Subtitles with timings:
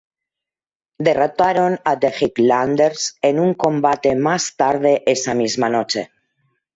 [1.07, 6.09] Derrotaron a The Highlanders en un combate más tarde esa misma noche.